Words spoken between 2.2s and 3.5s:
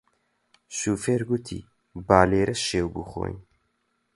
لێرە شێو بخۆین